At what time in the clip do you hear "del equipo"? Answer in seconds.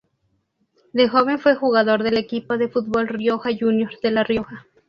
2.01-2.57